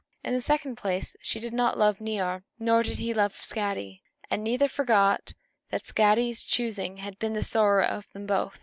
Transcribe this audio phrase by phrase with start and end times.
[0.23, 4.43] In the second place, she did not love Niörd, nor did he love Skadi, and
[4.43, 5.33] neither forgot
[5.69, 8.57] that Skadi's choosing had been sorrow to them both.